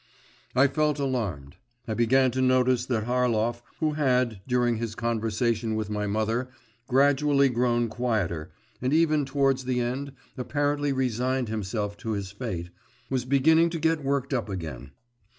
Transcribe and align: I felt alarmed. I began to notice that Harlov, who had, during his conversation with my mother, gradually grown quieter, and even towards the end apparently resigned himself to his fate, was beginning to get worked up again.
I 0.55 0.65
felt 0.65 0.97
alarmed. 0.97 1.57
I 1.87 1.93
began 1.93 2.31
to 2.31 2.41
notice 2.41 2.87
that 2.87 3.03
Harlov, 3.03 3.61
who 3.79 3.91
had, 3.93 4.41
during 4.47 4.77
his 4.77 4.95
conversation 4.95 5.75
with 5.75 5.91
my 5.91 6.07
mother, 6.07 6.49
gradually 6.87 7.49
grown 7.49 7.87
quieter, 7.87 8.51
and 8.81 8.93
even 8.93 9.25
towards 9.25 9.65
the 9.65 9.79
end 9.79 10.13
apparently 10.39 10.91
resigned 10.91 11.49
himself 11.49 11.97
to 11.97 12.13
his 12.13 12.31
fate, 12.31 12.71
was 13.11 13.25
beginning 13.25 13.69
to 13.69 13.79
get 13.79 14.03
worked 14.03 14.33
up 14.33 14.49
again. 14.49 14.89